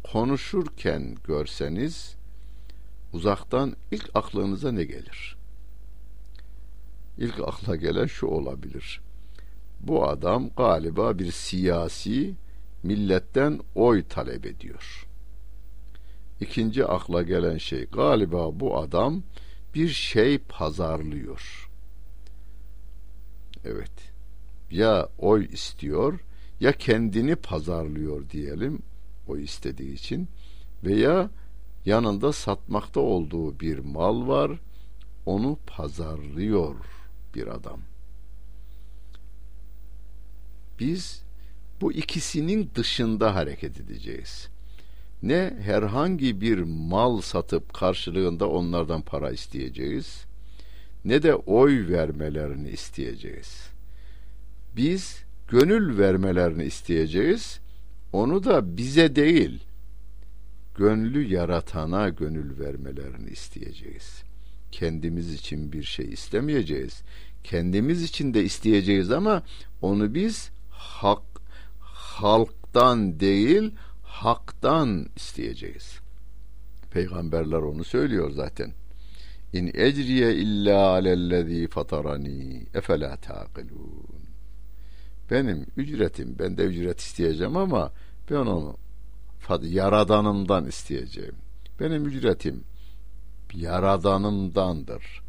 konuşurken 0.04 1.16
görseniz 1.24 2.16
uzaktan 3.14 3.76
ilk 3.92 4.10
aklınıza 4.14 4.72
ne 4.72 4.84
gelir? 4.84 5.38
İlk 7.18 7.40
akla 7.40 7.76
gelen 7.76 8.06
şu 8.06 8.28
olabilir. 8.28 9.02
Bu 9.80 10.08
adam 10.08 10.50
galiba 10.58 11.20
bir 11.20 11.32
siyasi 11.32 12.34
milletten 12.84 13.60
oy 13.76 14.04
talep 14.08 14.46
ediyor.'' 14.46 15.11
İkinci 16.42 16.86
akla 16.86 17.22
gelen 17.22 17.58
şey 17.58 17.86
galiba 17.86 18.60
bu 18.60 18.78
adam 18.78 19.24
bir 19.76 19.88
şey 19.88 20.38
pazarlıyor. 20.38 21.70
Evet. 23.66 23.92
Ya 24.72 25.10
oy 25.18 25.48
istiyor 25.52 26.20
ya 26.60 26.72
kendini 26.72 27.36
pazarlıyor 27.36 28.30
diyelim 28.30 28.82
o 29.28 29.38
istediği 29.38 29.94
için 29.94 30.28
veya 30.84 31.30
yanında 31.86 32.34
satmakta 32.34 33.00
olduğu 33.00 33.60
bir 33.60 33.80
mal 33.80 34.28
var 34.28 34.52
onu 35.26 35.58
pazarlıyor 35.68 36.76
bir 37.36 37.48
adam. 37.48 37.80
Biz 40.80 41.24
bu 41.82 41.94
ikisinin 41.94 42.72
dışında 42.76 43.36
hareket 43.36 43.80
edeceğiz 43.80 44.51
ne 45.24 45.54
herhangi 45.62 46.42
bir 46.42 46.60
mal 46.60 47.22
satıp 47.22 47.74
karşılığında 47.74 48.50
onlardan 48.50 49.02
para 49.02 49.32
isteyeceğiz 49.32 50.26
ne 51.06 51.24
de 51.24 51.36
oy 51.36 51.88
vermelerini 51.88 52.70
isteyeceğiz. 52.70 53.70
Biz 54.76 55.24
gönül 55.48 55.98
vermelerini 55.98 56.64
isteyeceğiz. 56.64 57.60
Onu 58.14 58.44
da 58.44 58.78
bize 58.78 59.16
değil, 59.16 59.64
gönlü 60.76 61.34
yaratana 61.34 62.10
gönül 62.10 62.60
vermelerini 62.60 63.30
isteyeceğiz. 63.30 64.24
Kendimiz 64.72 65.34
için 65.34 65.74
bir 65.74 65.84
şey 65.84 66.10
istemeyeceğiz. 66.10 67.02
Kendimiz 67.44 68.04
için 68.04 68.34
de 68.34 68.44
isteyeceğiz 68.44 69.12
ama 69.12 69.44
onu 69.82 70.14
biz 70.14 70.52
hak 70.70 71.22
halktan 71.82 73.20
değil, 73.20 73.72
haktan 74.26 75.08
isteyeceğiz. 75.16 76.00
Peygamberler 76.92 77.58
onu 77.58 77.84
söylüyor 77.84 78.32
zaten. 78.32 78.74
İn 79.54 79.68
ecriye 79.68 80.36
illa 80.36 80.90
alellezî 80.90 81.68
fatarani 81.68 82.66
efela 82.74 83.18
taqilun. 83.18 84.22
Benim 85.32 85.66
ücretim, 85.78 86.36
ben 86.40 86.58
de 86.58 86.64
ücret 86.64 87.00
isteyeceğim 87.00 87.58
ama 87.58 87.92
ben 88.32 88.36
onu 88.36 88.78
yaradanımdan 89.62 90.66
isteyeceğim. 90.66 91.36
Benim 91.80 92.06
ücretim 92.06 92.64
yaradanımdandır. 93.54 95.22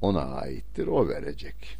Ona 0.00 0.22
aittir, 0.22 0.86
o 0.86 1.08
verecek. 1.08 1.78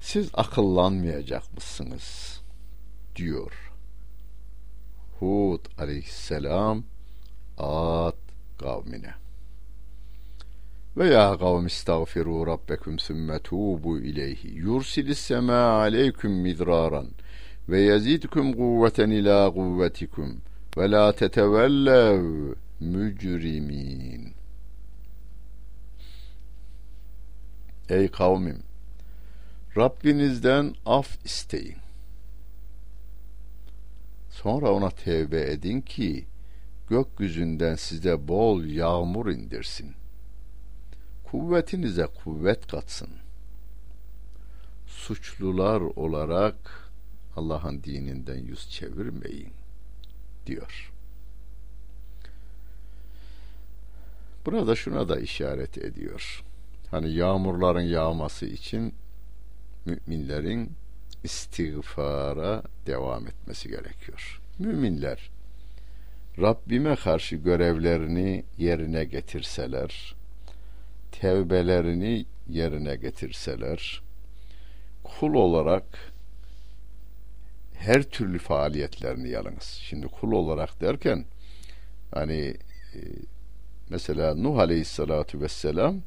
Siz 0.00 0.30
akıllanmayacak 0.34 1.54
mısınız? 1.54 2.40
diyor 3.16 3.65
Hud 5.20 5.60
aleyhisselam 5.78 6.84
Ad 7.58 8.16
kavmine. 8.58 9.14
Ve 10.96 11.06
ya 11.06 11.38
kavm 11.38 11.66
istagfiru 11.66 12.46
rabbekum 12.46 12.98
sümme 12.98 13.38
tubu 13.38 13.98
ileyhi 13.98 14.48
yursilis 14.48 15.18
sema 15.18 15.54
aleyküm 15.54 16.32
midraran 16.32 17.08
ve 17.68 17.80
yazidkum 17.80 18.52
kuvveten 18.52 19.10
ila 19.10 19.52
kuvvetikum 19.52 20.40
ve 20.76 20.90
la 20.90 21.12
tetevellev 21.12 22.54
mücrimin. 22.80 24.34
Ey 27.88 28.08
kavmim 28.08 28.62
Rabbinizden 29.76 30.74
af 30.86 31.18
isteyin. 31.24 31.85
Sonra 34.42 34.72
ona 34.72 34.90
tevbe 34.90 35.40
edin 35.40 35.80
ki 35.80 36.26
gökyüzünden 36.88 37.74
size 37.74 38.28
bol 38.28 38.64
yağmur 38.64 39.30
indirsin. 39.30 39.94
Kuvvetinize 41.24 42.06
kuvvet 42.06 42.66
katsın. 42.66 43.08
Suçlular 44.86 45.80
olarak 45.80 46.90
Allah'ın 47.36 47.82
dininden 47.82 48.38
yüz 48.38 48.70
çevirmeyin 48.70 49.52
diyor. 50.46 50.92
Burada 54.46 54.76
şuna 54.76 55.08
da 55.08 55.20
işaret 55.20 55.78
ediyor. 55.78 56.44
Hani 56.90 57.12
yağmurların 57.12 57.80
yağması 57.80 58.46
için 58.46 58.94
müminlerin 59.84 60.72
istiğfara 61.26 62.62
devam 62.86 63.26
etmesi 63.26 63.68
gerekiyor. 63.68 64.40
Müminler 64.58 65.30
Rabbime 66.40 66.96
karşı 66.96 67.36
görevlerini 67.36 68.44
yerine 68.58 69.04
getirseler, 69.04 70.14
tevbelerini 71.12 72.26
yerine 72.48 72.96
getirseler, 72.96 74.02
kul 75.04 75.34
olarak 75.34 75.84
her 77.74 78.02
türlü 78.02 78.38
faaliyetlerini 78.38 79.28
yalnız. 79.28 79.64
Şimdi 79.64 80.06
kul 80.08 80.32
olarak 80.32 80.80
derken 80.80 81.24
hani 82.14 82.56
e, 82.94 83.00
mesela 83.88 84.34
Nuh 84.34 84.58
Aleyhisselatü 84.58 85.40
Vesselam 85.40 86.02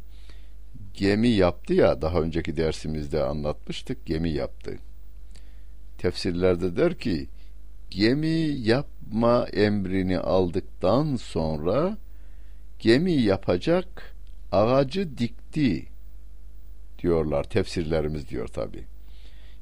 gemi 0.94 1.28
yaptı 1.28 1.74
ya 1.74 2.02
daha 2.02 2.22
önceki 2.22 2.58
dersimizde 2.58 3.24
anlatmıştık 3.24 4.06
gemi 4.06 4.30
yaptı. 4.30 4.78
Tefsirlerde 6.00 6.76
der 6.76 7.00
ki 7.00 7.28
gemi 7.90 8.56
yapma 8.60 9.46
emrini 9.54 10.20
aldıktan 10.20 11.16
sonra 11.16 11.98
gemi 12.80 13.12
yapacak 13.12 14.16
ağacı 14.52 15.18
dikti 15.18 15.86
diyorlar 17.00 17.44
tefsirlerimiz 17.44 18.30
diyor 18.30 18.48
tabi. 18.48 18.86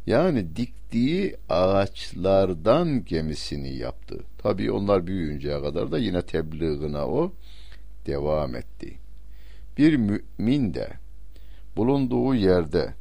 Yani 0.07 0.55
diktiği 0.55 1.35
ağaçlardan 1.49 3.05
gemisini 3.05 3.75
yaptı. 3.75 4.23
Tabi 4.37 4.71
onlar 4.71 5.07
büyüyünceye 5.07 5.61
kadar 5.61 5.91
da 5.91 5.97
yine 5.97 6.21
tebliğine 6.21 6.97
o 6.97 7.33
devam 8.05 8.55
etti. 8.55 8.97
Bir 9.77 9.95
mümin 9.95 10.73
de 10.73 10.89
bulunduğu 11.77 12.35
yerde 12.35 12.93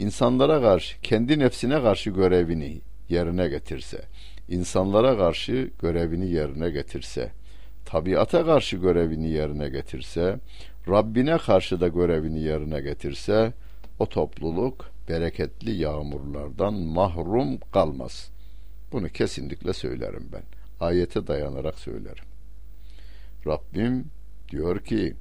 insanlara 0.00 0.60
karşı 0.60 1.00
kendi 1.00 1.38
nefsine 1.38 1.82
karşı 1.82 2.10
görevini 2.10 2.80
yerine 3.08 3.48
getirse, 3.48 4.02
insanlara 4.48 5.18
karşı 5.18 5.70
görevini 5.82 6.30
yerine 6.30 6.70
getirse, 6.70 7.32
tabiata 7.84 8.44
karşı 8.44 8.76
görevini 8.76 9.28
yerine 9.28 9.68
getirse, 9.68 10.38
Rabbine 10.88 11.38
karşı 11.38 11.80
da 11.80 11.88
görevini 11.88 12.40
yerine 12.40 12.80
getirse, 12.80 13.52
o 13.98 14.06
topluluk 14.06 14.90
bereketli 15.08 15.70
yağmurlardan 15.70 16.74
mahrum 16.74 17.58
kalmaz. 17.58 18.30
Bunu 18.92 19.08
kesinlikle 19.08 19.72
söylerim 19.72 20.28
ben. 20.32 20.42
Ayete 20.80 21.26
dayanarak 21.26 21.78
söylerim. 21.78 22.24
Rabbim 23.46 24.04
diyor 24.50 24.84
ki 24.84 25.14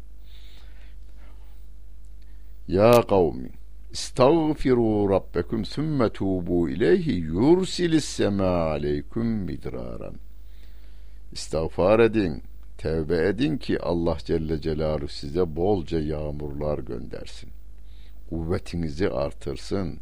ya 2.67 3.01
kavmi 3.01 3.58
İstağfiru 3.91 5.09
rabbekum 5.09 5.65
sümme 5.65 6.09
tubu 6.09 6.69
ileyhi 6.69 7.11
yursilis 7.11 8.05
sema 8.05 8.47
aleyküm 8.47 9.27
midraran. 9.27 10.15
İstağfar 11.31 11.99
edin, 11.99 12.43
tevbe 12.77 13.27
edin 13.27 13.57
ki 13.57 13.79
Allah 13.79 14.17
Celle 14.25 14.61
Celaluhu 14.61 15.07
size 15.07 15.55
bolca 15.55 15.99
yağmurlar 15.99 16.79
göndersin. 16.79 17.49
Kuvvetinizi 18.29 19.09
artırsın 19.09 19.99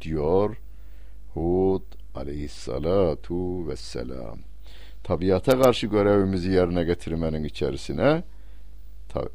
diyor 0.00 0.56
Hud 1.34 1.82
aleyhissalatu 2.14 3.68
vesselam. 3.68 4.38
Tabiata 5.04 5.62
karşı 5.62 5.86
görevimizi 5.86 6.50
yerine 6.50 6.84
getirmenin 6.84 7.44
içerisine 7.44 8.22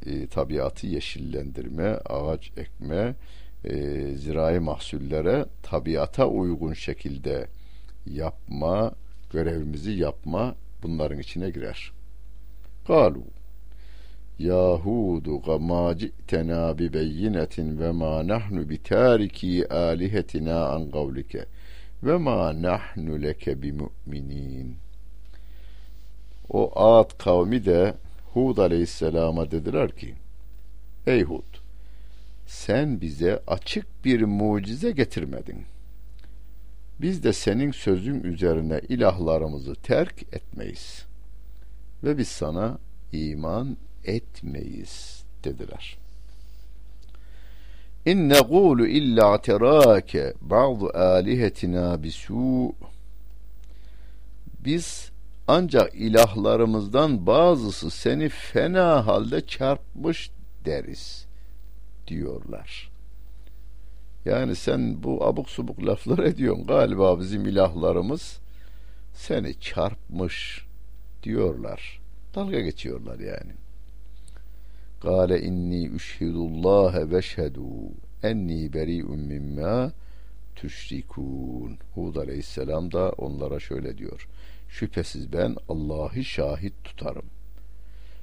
e, 0.05 0.27
tabiatı 0.27 0.87
yeşillendirme, 0.87 1.99
ağaç 2.05 2.51
ekme, 2.57 3.15
e, 3.63 3.73
zirai 4.15 4.59
mahsullere 4.59 5.45
tabiata 5.63 6.27
uygun 6.27 6.73
şekilde 6.73 7.47
yapma, 8.05 8.91
görevimizi 9.33 9.91
yapma 9.91 10.55
bunların 10.83 11.19
içine 11.19 11.49
girer. 11.49 11.91
Kalu 12.87 13.23
Yahudu 14.39 15.41
gama 15.41 15.97
ci'tena 15.97 16.77
bi 16.77 16.93
beyinetin 16.93 17.79
ve 17.79 17.91
ma 17.91 18.27
nahnu 18.27 18.69
bi 18.69 18.83
tariki 18.83 19.67
alihetina 19.73 20.69
an 20.69 20.91
kavlike 20.91 21.45
ve 22.03 22.17
ma 22.17 22.61
nahnu 22.61 23.21
leke 23.21 23.61
bi 23.61 23.71
mu'minin. 23.71 24.75
O 26.49 26.71
Ad 26.75 27.17
kavmi 27.17 27.65
de 27.65 27.93
Hud 28.33 28.57
aleyhisselama 28.57 29.51
dediler 29.51 29.91
ki 29.91 30.15
Ey 31.07 31.23
Hud 31.23 31.58
sen 32.49 33.01
bize 33.01 33.43
açık 33.47 34.05
bir 34.05 34.21
mucize 34.21 34.91
getirmedin. 34.91 35.65
Biz 37.01 37.23
de 37.23 37.33
senin 37.33 37.71
sözün 37.71 38.23
üzerine 38.23 38.81
ilahlarımızı 38.89 39.75
terk 39.75 40.23
etmeyiz. 40.33 41.05
Ve 42.03 42.17
biz 42.17 42.27
sana 42.27 42.77
iman 43.11 43.77
etmeyiz 44.03 45.23
dediler. 45.43 45.97
İn 48.05 48.29
negulu 48.29 48.87
illa 48.87 49.41
terake 49.41 50.33
bazı 50.41 50.89
alihetina 50.89 52.03
bisu 52.03 52.73
Biz 54.59 55.11
ancak 55.47 55.95
ilahlarımızdan 55.95 57.27
bazısı 57.27 57.91
seni 57.91 58.29
fena 58.29 59.07
halde 59.07 59.45
çarpmış 59.45 60.31
deriz 60.65 61.28
diyorlar. 62.09 62.91
Yani 64.25 64.55
sen 64.55 65.03
bu 65.03 65.25
abuk 65.25 65.49
subuk 65.49 65.85
laflar 65.85 66.19
ediyorsun. 66.19 66.67
Galiba 66.67 67.19
bizim 67.19 67.45
ilahlarımız 67.45 68.39
seni 69.13 69.59
çarpmış 69.59 70.65
diyorlar. 71.23 72.01
Dalga 72.35 72.59
geçiyorlar 72.59 73.19
yani. 73.19 73.51
Kale 75.01 75.41
inni 75.41 75.87
üşhidullahe 75.87 76.99
veşhedû 76.99 77.91
enni 78.23 78.73
beri'un 78.73 79.19
mimma 79.19 79.91
tüşrikûn. 80.55 81.77
Hud 81.95 82.15
aleyhisselam 82.15 82.91
da 82.91 83.09
onlara 83.09 83.59
şöyle 83.59 83.97
diyor. 83.97 84.27
Şüphesiz 84.69 85.33
ben 85.33 85.55
Allah'ı 85.69 86.23
şahit 86.23 86.73
tutarım. 86.83 87.25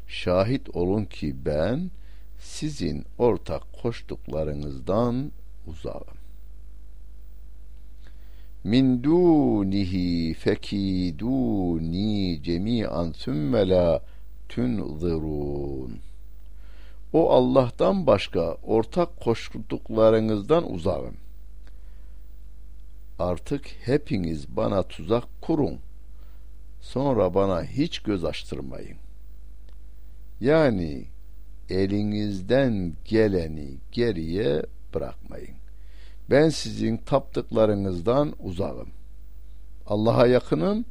Şahit 0.09 0.77
olun 0.77 1.05
ki 1.05 1.37
ben 1.45 1.91
sizin 2.39 3.05
ortak 3.19 3.63
koştuklarınızdan 3.83 5.33
uzağım. 5.67 6.17
Min 8.65 9.03
dunihi 9.03 10.35
fekiduni 10.35 12.43
cemi'an 12.43 13.13
sümme 13.13 13.69
la 13.69 14.03
tunzirun. 14.49 15.99
O 17.13 17.31
Allah'tan 17.31 18.07
başka 18.07 18.55
ortak 18.55 19.21
koştuklarınızdan 19.21 20.73
uzağım. 20.73 21.15
Artık 23.19 23.67
hepiniz 23.67 24.57
bana 24.57 24.83
tuzak 24.83 25.25
kurun. 25.43 25.79
Sonra 26.81 27.35
bana 27.35 27.65
hiç 27.65 27.99
göz 27.99 28.25
açtırmayın. 28.25 28.97
Yani 30.41 31.05
elinizden 31.71 32.93
geleni 33.05 33.69
geriye 33.93 34.63
bırakmayın. 34.95 35.57
Ben 36.31 36.49
sizin 36.49 36.97
taptıklarınızdan 36.97 38.33
uzağım. 38.41 38.89
Allah'a 39.87 40.27
yakınım, 40.27 40.85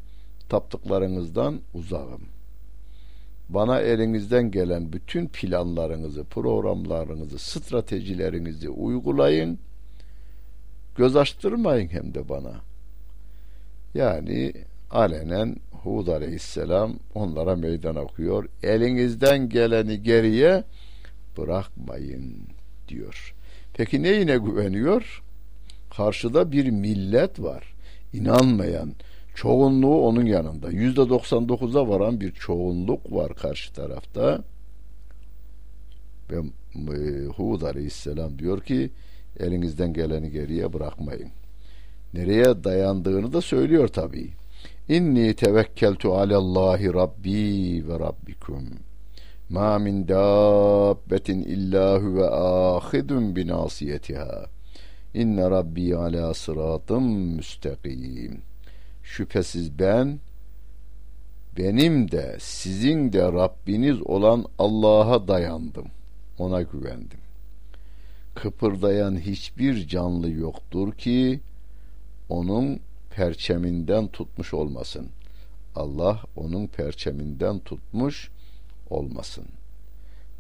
taptıklarınızdan 0.50 1.60
uzağım. 1.74 2.22
Bana 3.50 3.80
elinizden 3.80 4.52
gelen 4.52 4.94
bütün 4.94 5.28
planlarınızı, 5.28 6.24
programlarınızı, 6.24 7.40
stratejilerinizi 7.40 8.70
uygulayın. 8.70 9.60
Göz 10.96 11.16
açtırmayın 11.16 11.90
hem 11.90 12.14
de 12.14 12.30
bana. 12.30 12.54
Yani 13.94 14.54
alenen 14.92 15.58
Hud 15.86 16.08
aleyhisselam 16.08 16.94
onlara 17.16 17.56
meydan 17.56 17.96
okuyor. 17.96 18.48
Elinizden 18.64 19.50
geleni 19.50 20.04
geriye 20.04 20.64
bırakmayın 21.38 22.34
diyor. 22.88 23.36
Peki 23.74 24.04
neyine 24.04 24.38
güveniyor? 24.38 25.24
Karşıda 25.98 26.52
bir 26.52 26.70
millet 26.70 27.42
var. 27.42 27.74
İnanmayan, 28.14 28.94
çoğunluğu 29.36 30.02
onun 30.02 30.26
yanında. 30.26 30.70
Yüzde 30.70 31.02
99'a 31.02 31.90
varan 31.90 32.22
bir 32.22 32.32
çoğunluk 32.32 33.12
var 33.12 33.36
karşı 33.36 33.74
tarafta. 33.74 34.44
Ve 36.32 36.36
e, 36.76 37.26
Hud 37.26 37.62
aleyhisselam 37.62 38.40
diyor 38.40 38.62
ki 38.62 38.90
elinizden 39.40 39.94
geleni 39.94 40.32
geriye 40.32 40.74
bırakmayın. 40.74 41.30
Nereye 42.14 42.64
dayandığını 42.64 43.34
da 43.34 43.42
söylüyor 43.42 43.88
tabii. 43.88 44.30
İnni 44.90 45.34
tevekkeltu 45.34 46.14
alallahi 46.14 46.94
rabbi 46.94 47.84
ve 47.88 48.00
rabbikum. 48.00 48.64
Ma 49.50 49.80
min 49.80 50.08
dabbetin 50.08 51.44
illa 51.44 52.00
huve 52.00 52.30
ahidun 52.30 53.36
binasiyetiha. 53.36 54.46
İnne 55.14 55.50
rabbi 55.50 55.96
ala 55.96 56.34
sıratım 56.34 57.04
müstakim. 57.36 58.42
Şüphesiz 59.04 59.80
ben 59.80 60.20
benim 61.58 62.12
de 62.12 62.38
sizin 62.40 63.14
de 63.14 63.24
Rabbiniz 63.24 64.02
olan 64.02 64.46
Allah'a 64.60 65.28
dayandım. 65.28 65.88
Ona 66.38 66.62
güvendim. 66.62 67.20
Kıpırdayan 68.36 69.20
hiçbir 69.20 69.88
canlı 69.88 70.30
yoktur 70.30 70.94
ki 70.94 71.40
onun 72.30 72.80
perçeminden 73.16 74.08
tutmuş 74.08 74.54
olmasın. 74.54 75.10
Allah 75.76 76.22
onun 76.36 76.68
perçeminden 76.68 77.60
tutmuş 77.60 78.32
olmasın. 78.90 79.46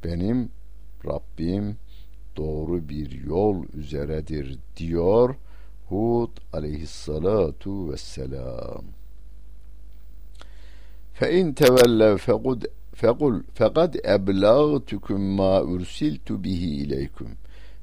Benim 0.03 0.49
Rabbim 1.05 1.77
doğru 2.37 2.89
bir 2.89 3.11
yol 3.11 3.65
üzeredir 3.73 4.57
diyor 4.77 5.35
Hud 5.89 6.29
aleyhissalatu 6.53 7.91
vesselam. 7.91 8.83
Fe 11.13 11.39
in 11.39 11.53
tevellev 11.53 12.17
fekud 12.17 12.63
fekul 12.93 13.43
fekad 13.53 13.93
eblagtukum 13.93 15.21
ma 15.21 15.61
ursiltu 15.61 16.43
bihi 16.43 16.75
ileykum 16.75 17.27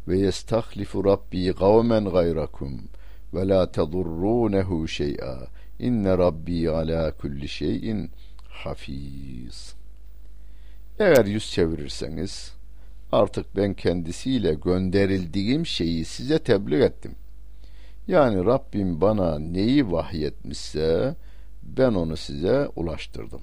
ve 0.09 0.19
yestahlifu 0.19 1.05
rabbi 1.05 1.53
kavmen 1.53 2.05
gayrakum.'' 2.05 3.02
Ve 3.35 3.49
la 3.49 3.73
tadurrunehu 3.73 4.89
şey'a. 4.89 5.39
İnne 5.79 6.19
rabbi 6.19 6.71
ala 6.71 7.13
kulli 7.17 7.49
şeyin 7.49 8.11
hafiz. 8.49 9.75
Eğer 10.99 11.25
yüz 11.25 11.51
çevirirseniz 11.51 12.53
artık 13.13 13.57
ben 13.57 13.75
kendisiyle 13.75 14.55
gönderildiğim 14.55 15.67
şeyi 15.67 16.05
size 16.05 16.39
tebliğ 16.39 16.83
ettim. 16.83 17.15
Yani 18.09 18.45
Rabbim 18.45 19.01
bana 19.01 19.39
neyi 19.39 19.93
vahyetmişse 19.93 21.17
ben 21.63 21.95
onu 21.95 22.17
size 22.17 22.69
ulaştırdım. 22.77 23.43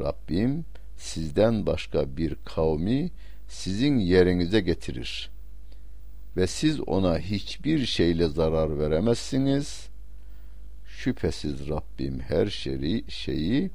Rabbim 0.00 0.64
sizden 0.96 1.66
başka 1.66 2.16
bir 2.16 2.36
kavmi 2.44 3.10
sizin 3.48 3.98
yerinize 3.98 4.60
getirir 4.60 5.33
ve 6.36 6.46
siz 6.46 6.80
ona 6.80 7.18
hiçbir 7.18 7.86
şeyle 7.86 8.28
zarar 8.28 8.78
veremezsiniz. 8.78 9.88
Şüphesiz 10.86 11.68
Rabbim 11.68 12.20
her 12.20 12.46
şeyi, 12.46 13.04
şeyi 13.08 13.70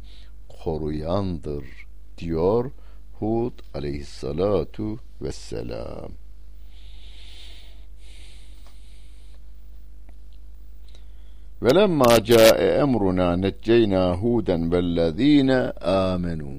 koruyandır 0.49 1.65
diyor 2.17 2.71
Hud 3.19 3.59
aleyhissalatu 3.73 4.99
vesselam. 5.21 6.11
Ca'e 12.23 12.67
emruna 12.67 13.35
necceyna 13.35 14.15
huden 14.15 14.71
vellezine 14.71 15.71
amenu 15.71 16.53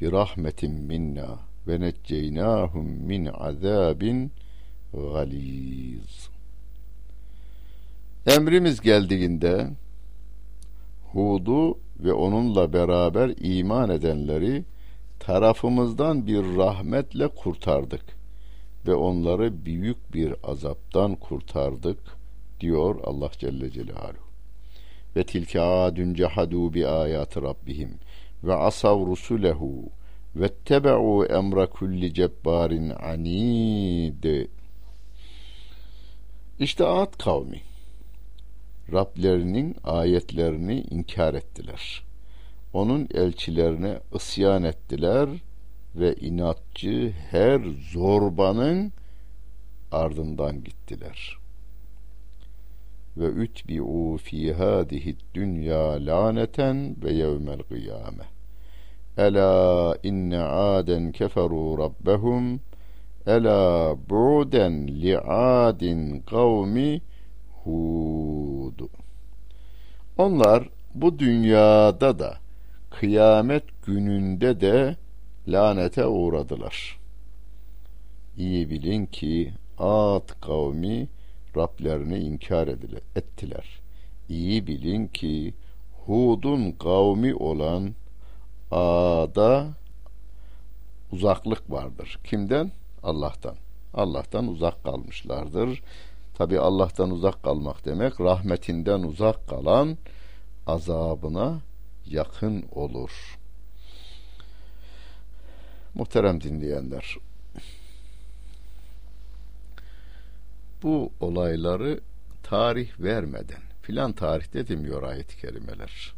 bi 0.00 0.12
rahmetin 0.12 0.72
minna 0.72 1.53
ve 1.68 1.80
necceynahum 1.80 2.86
min 2.86 3.26
azabin 3.26 4.32
galiz. 4.92 6.28
Emrimiz 8.26 8.80
geldiğinde 8.80 9.70
Hud'u 11.12 11.78
ve 12.00 12.12
onunla 12.12 12.72
beraber 12.72 13.32
iman 13.36 13.90
edenleri 13.90 14.64
tarafımızdan 15.20 16.26
bir 16.26 16.56
rahmetle 16.56 17.28
kurtardık 17.28 18.04
ve 18.86 18.94
onları 18.94 19.64
büyük 19.64 20.14
bir 20.14 20.34
azaptan 20.42 21.14
kurtardık 21.14 21.98
diyor 22.60 23.00
Allah 23.04 23.30
Celle 23.38 23.70
Celaluhu. 23.70 24.24
Ve 25.16 25.24
tilke 25.24 25.60
adun 25.60 26.14
cehadu 26.14 26.74
bi 26.74 26.86
ayati 26.86 27.42
rabbihim 27.42 27.90
ve 28.44 28.54
asav 28.54 29.06
rusulehu 29.06 29.90
vettebe'u 30.36 31.24
emra 31.24 31.66
kulli 31.66 32.14
cebbarin 32.14 32.90
anid. 32.90 34.48
İşte 36.58 36.86
Ad 36.86 37.18
kavmi 37.18 37.60
Rablerinin 38.92 39.76
ayetlerini 39.84 40.80
inkar 40.80 41.34
ettiler. 41.34 42.02
Onun 42.72 43.08
elçilerine 43.14 44.00
ısyan 44.14 44.62
ettiler 44.62 45.28
ve 45.96 46.14
inatçı 46.14 47.14
her 47.30 47.60
zorbanın 47.92 48.92
ardından 49.92 50.64
gittiler. 50.64 51.38
Ve 53.16 53.26
ütbi'u 53.26 54.16
fi 54.16 54.52
hadihi 54.52 55.16
dünya 55.34 56.06
laneten 56.06 56.96
ve 57.02 57.12
yevmel 57.12 57.58
kıyame. 57.58 58.33
Ela 59.16 59.96
inne 60.02 60.42
aden 60.42 61.12
keferu 61.12 61.78
rabbehum 61.78 62.60
Ela 63.26 63.94
bu'den 64.10 64.86
li 64.86 65.18
adin 65.18 66.20
kavmi 66.20 67.00
Hud 67.64 68.80
Onlar 70.18 70.68
bu 70.94 71.18
dünyada 71.18 72.18
da 72.18 72.38
kıyamet 72.90 73.64
gününde 73.86 74.60
de 74.60 74.96
lanete 75.48 76.06
uğradılar. 76.06 76.98
İyi 78.36 78.70
bilin 78.70 79.06
ki 79.06 79.52
Ad 79.78 80.28
kavmi 80.40 81.08
Rablerini 81.56 82.18
inkar 82.18 82.68
ettiler. 83.16 83.80
İyi 84.28 84.66
bilin 84.66 85.06
ki 85.06 85.54
Hud'un 86.06 86.72
kavmi 86.72 87.34
olan 87.34 87.94
A'da 88.70 89.68
uzaklık 91.12 91.70
vardır. 91.70 92.18
Kimden? 92.24 92.72
Allah'tan. 93.02 93.56
Allah'tan 93.94 94.48
uzak 94.48 94.84
kalmışlardır. 94.84 95.82
Tabi 96.34 96.58
Allah'tan 96.58 97.10
uzak 97.10 97.42
kalmak 97.42 97.84
demek 97.84 98.20
rahmetinden 98.20 99.02
uzak 99.02 99.48
kalan 99.48 99.98
azabına 100.66 101.60
yakın 102.06 102.64
olur. 102.72 103.38
Muhterem 105.94 106.40
dinleyenler. 106.40 107.16
Bu 110.82 111.12
olayları 111.20 112.00
tarih 112.42 113.00
vermeden 113.00 113.62
filan 113.82 114.12
tarihte 114.12 114.68
demiyor 114.68 115.02
ayet-i 115.02 115.36
kerimeler. 115.36 116.14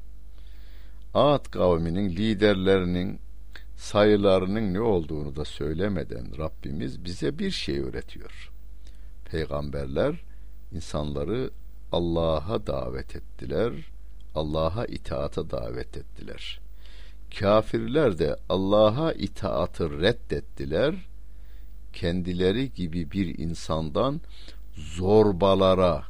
Ad 1.16 1.44
kavminin 1.50 2.10
liderlerinin 2.10 3.18
sayılarının 3.76 4.74
ne 4.74 4.80
olduğunu 4.80 5.36
da 5.36 5.44
söylemeden 5.44 6.38
Rabbimiz 6.38 7.04
bize 7.04 7.38
bir 7.38 7.50
şey 7.50 7.80
öğretiyor. 7.80 8.52
Peygamberler 9.30 10.24
insanları 10.72 11.50
Allah'a 11.92 12.66
davet 12.66 13.16
ettiler, 13.16 13.72
Allah'a 14.34 14.84
itaata 14.84 15.50
davet 15.50 15.96
ettiler. 15.96 16.60
Kafirler 17.38 18.18
de 18.18 18.36
Allah'a 18.48 19.12
itaatı 19.12 20.00
reddettiler. 20.00 20.94
Kendileri 21.92 22.72
gibi 22.72 23.10
bir 23.10 23.38
insandan 23.38 24.20
zorbalara, 24.76 26.04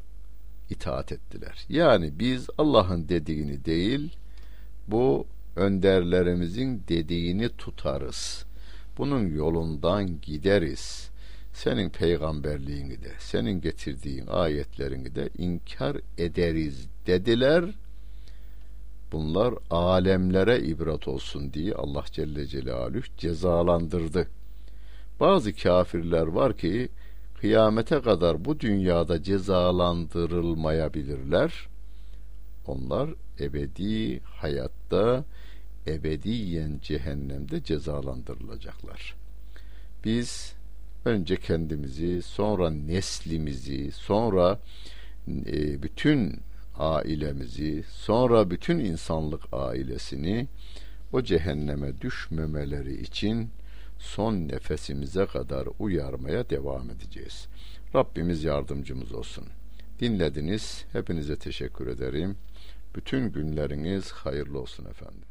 itaat 0.71 1.13
ettiler. 1.13 1.65
Yani 1.69 2.19
biz 2.19 2.47
Allah'ın 2.59 3.09
dediğini 3.09 3.65
değil, 3.65 4.17
bu 4.89 5.27
önderlerimizin 5.57 6.83
dediğini 6.89 7.49
tutarız. 7.49 8.45
Bunun 8.99 9.27
yolundan 9.27 10.21
gideriz. 10.21 11.11
Senin 11.53 11.91
peygamberliğini 11.91 13.03
de, 13.03 13.11
senin 13.19 13.61
getirdiğin 13.61 14.27
ayetlerini 14.27 15.15
de 15.15 15.29
inkar 15.39 15.97
ederiz 16.19 16.89
dediler. 17.07 17.65
Bunlar 19.13 19.55
alemlere 19.71 20.59
ibret 20.59 21.09
olsun 21.09 21.53
diye 21.53 21.75
Allah 21.75 22.05
Celle 22.13 22.47
Celaluhu 22.47 23.03
cezalandırdı. 23.19 24.29
Bazı 25.21 25.57
kafirler 25.57 26.27
var 26.27 26.57
ki 26.57 26.89
kıyamete 27.41 28.01
kadar 28.01 28.45
bu 28.45 28.61
dünyada 28.61 29.23
cezalandırılmayabilirler. 29.23 31.69
Onlar 32.67 33.11
ebedi 33.41 34.21
hayatta 34.21 35.25
ebediyen 35.87 36.79
cehennemde 36.83 37.65
cezalandırılacaklar. 37.65 39.15
Biz 40.05 40.55
önce 41.05 41.37
kendimizi, 41.37 42.23
sonra 42.23 42.71
neslimizi, 42.71 43.93
sonra 43.93 44.61
e, 45.29 45.83
bütün 45.83 46.41
ailemizi, 46.79 47.85
sonra 47.91 48.51
bütün 48.51 48.79
insanlık 48.79 49.43
ailesini 49.53 50.47
o 51.13 51.23
cehenneme 51.23 52.01
düşmemeleri 52.01 53.01
için 53.03 53.51
son 53.99 54.35
nefesimize 54.35 55.27
kadar 55.27 55.69
uyarmaya 55.79 56.51
devam 56.51 56.91
edeceğiz. 56.91 57.47
Rabbimiz 57.95 58.45
yardımcımız 58.45 59.13
olsun. 59.13 59.45
Dinlediniz. 60.01 60.85
Hepinize 60.93 61.37
teşekkür 61.37 61.87
ederim. 61.87 62.37
Bütün 62.97 63.33
günleriniz 63.33 64.13
hayırlı 64.13 64.61
olsun 64.61 64.85
efendim. 64.85 65.26